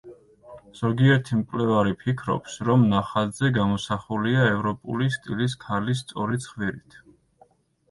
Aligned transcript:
ზოგიერთი 0.77 1.35
მკვლევარი 1.41 1.93
ფიქრობს, 2.03 2.55
რომ 2.69 2.87
ნახატზე 2.95 3.51
გამოსახულია 3.59 4.49
ევროპული 4.55 5.13
სტილის 5.19 5.59
ქალი 5.69 6.01
სწორი 6.03 6.45
ცხვირით. 6.49 7.01